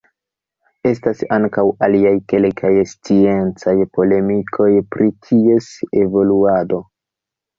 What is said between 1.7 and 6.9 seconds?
aliaj kelkaj sciencaj polemikoj pri ties evoluado.